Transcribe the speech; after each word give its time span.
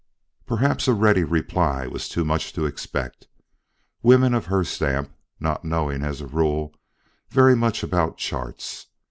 Perhaps 0.47 0.87
a 0.87 0.93
ready 0.95 1.23
reply 1.23 1.85
was 1.85 2.09
too 2.09 2.25
much 2.25 2.53
to 2.53 2.65
expect 2.65 3.27
women 4.01 4.33
of 4.33 4.47
her 4.47 4.63
stamp 4.63 5.13
not 5.39 5.63
knowing, 5.63 6.01
as 6.03 6.21
a 6.21 6.25
rule, 6.25 6.73
very 7.29 7.55
much 7.55 7.83
about 7.83 8.17
charts. 8.17 8.87